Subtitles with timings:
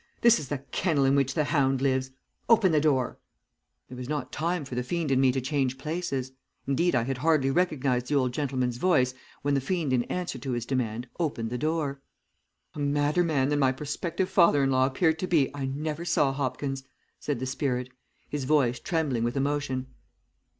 [0.21, 2.09] This is the kennel in which the hound lives.
[2.49, 3.19] Open the door!'
[3.87, 6.31] "There was not time for the fiend and me to change places.
[6.65, 10.53] Indeed, I had hardly recognized the old gentleman's voice, when the fiend in answer to
[10.53, 12.01] his demand opened the door.
[12.73, 16.33] "A madder man than my prospective father in law appeared to be I never saw,
[16.33, 16.81] Hopkins,"
[17.19, 17.89] said the spirit,
[18.27, 19.85] his voice trembling with emotion.